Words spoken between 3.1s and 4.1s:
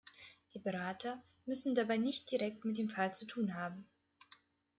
zu tun haben.